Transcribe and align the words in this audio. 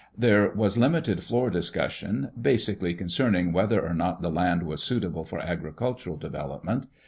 There 0.17 0.49
was 0.49 0.79
limited 0.79 1.21
floor 1.23 1.51
discussion, 1.51 2.31
basically 2.41 2.95
concerning 2.95 3.53
whether 3.53 3.85
or 3.87 3.93
not 3.93 4.23
the 4.23 4.31
land 4.31 4.63
was 4.63 4.81
suitable 4.81 5.25
for 5.25 5.37
agricultural 5.39 6.17
development. 6.17 6.87